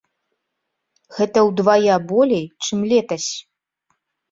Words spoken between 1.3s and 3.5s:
ўдвая болей, чым летась.